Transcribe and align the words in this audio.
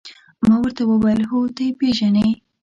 ما 0.45 0.55
ورته 0.61 0.83
وویل: 0.85 1.21
هو، 1.31 1.39
ته 1.55 1.61
يې 1.67 1.71
پېژنې؟ 1.79 2.27